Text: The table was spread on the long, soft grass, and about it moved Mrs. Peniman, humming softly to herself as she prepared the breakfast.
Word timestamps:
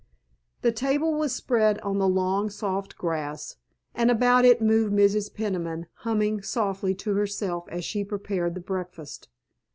The 0.63 0.71
table 0.71 1.13
was 1.13 1.31
spread 1.31 1.77
on 1.81 1.99
the 1.99 2.07
long, 2.07 2.49
soft 2.49 2.97
grass, 2.97 3.57
and 3.93 4.09
about 4.09 4.45
it 4.45 4.59
moved 4.59 4.95
Mrs. 4.95 5.31
Peniman, 5.31 5.85
humming 5.97 6.41
softly 6.41 6.95
to 6.95 7.13
herself 7.13 7.65
as 7.69 7.85
she 7.85 8.03
prepared 8.03 8.55
the 8.55 8.61
breakfast. 8.61 9.29